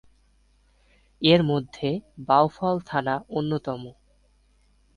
[1.21, 1.89] এর মধ্যে
[2.27, 3.81] বাউফল থানা অন্যতম।